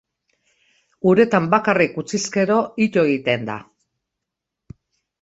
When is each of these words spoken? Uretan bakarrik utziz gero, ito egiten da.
Uretan 1.11 1.51
bakarrik 1.53 2.01
utziz 2.05 2.23
gero, 2.39 2.59
ito 2.89 3.07
egiten 3.13 3.49
da. 3.55 3.63